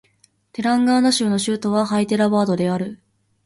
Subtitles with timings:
[0.53, 2.99] テランガーナ州の州都はハイデラバードである